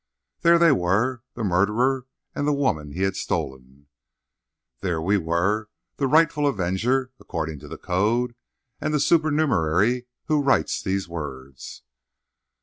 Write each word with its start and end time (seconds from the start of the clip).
There 0.39 0.57
they 0.57 0.71
were—the 0.71 1.43
murderer 1.43 2.07
and 2.33 2.47
the 2.47 2.53
woman 2.53 2.91
he 2.93 3.03
had 3.03 3.15
stolen. 3.15 3.85
There 4.79 4.99
we 4.99 5.17
were—the 5.19 6.07
rightful 6.07 6.47
avenger, 6.47 7.11
according 7.19 7.59
to 7.59 7.67
the 7.67 7.77
code, 7.77 8.33
and 8.79 8.95
the 8.95 8.99
supernumerary 8.99 10.07
who 10.25 10.41
writes 10.41 10.81
these 10.81 11.07
words. 11.07 11.83